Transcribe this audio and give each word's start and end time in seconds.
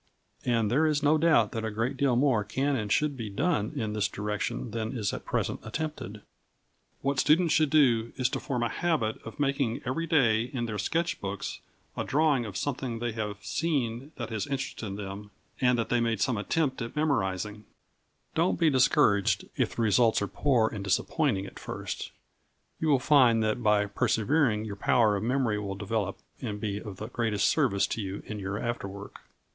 And 0.45 0.71
there 0.71 0.87
is 0.87 1.03
no 1.03 1.19
doubt 1.19 1.51
that 1.51 1.63
a 1.63 1.69
great 1.69 1.95
deal 1.95 2.15
more 2.15 2.43
can 2.43 2.75
and 2.75 2.91
should 2.91 3.15
be 3.15 3.29
done 3.29 3.71
in 3.75 3.93
this 3.93 4.07
direction 4.07 4.71
than 4.71 4.97
is 4.97 5.13
at 5.13 5.25
present 5.25 5.59
attempted. 5.63 6.23
What 7.03 7.19
students 7.19 7.53
should 7.53 7.69
do 7.69 8.11
is 8.15 8.27
to 8.29 8.39
form 8.39 8.63
a 8.63 8.69
habit 8.69 9.21
of 9.23 9.39
making 9.39 9.79
every 9.85 10.07
day 10.07 10.41
in 10.45 10.65
their 10.65 10.79
sketch 10.79 11.21
book 11.21 11.45
a 11.95 12.03
drawing 12.03 12.47
of 12.47 12.57
something 12.57 12.97
they 12.97 13.11
have 13.11 13.45
seen 13.45 14.11
that 14.15 14.31
has 14.31 14.47
interested 14.47 14.97
them, 14.97 15.29
and 15.61 15.77
that 15.77 15.89
they 15.89 15.97
have 15.97 16.03
made 16.03 16.19
some 16.19 16.35
attempt 16.35 16.81
at 16.81 16.95
memorising. 16.95 17.65
Don't 18.33 18.59
be 18.59 18.71
discouraged 18.71 19.45
if 19.55 19.75
the 19.75 19.83
results 19.83 20.19
are 20.19 20.27
poor 20.27 20.67
and 20.67 20.83
disappointing 20.83 21.45
at 21.45 21.59
first 21.59 22.11
you 22.79 22.87
will 22.87 22.97
find 22.97 23.43
that 23.43 23.61
by 23.61 23.85
persevering 23.85 24.65
your 24.65 24.75
power 24.77 25.15
of 25.15 25.21
memory 25.21 25.59
will 25.59 25.75
develop 25.75 26.17
and 26.41 26.59
be 26.59 26.79
of 26.81 26.97
the 26.97 27.07
greatest 27.09 27.47
service 27.47 27.85
to 27.85 28.01
you 28.01 28.23
in 28.25 28.39
your 28.39 28.57
after 28.57 28.87
work. 28.87 29.19